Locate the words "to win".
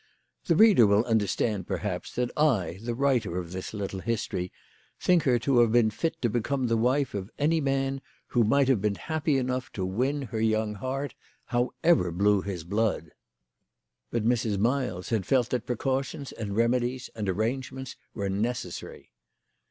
9.73-10.23